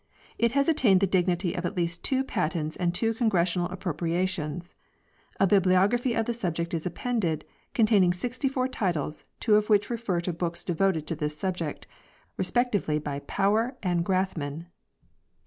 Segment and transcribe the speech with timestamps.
[0.39, 4.73] It has attained the dignity of at least two patents and two congressional appro priations.
[5.39, 10.19] A bibliography of the subject is appended, contain ing 64 titles, two of which refer
[10.21, 11.85] to books devoted to this subject,
[12.35, 14.65] respectively by Power and Gathman.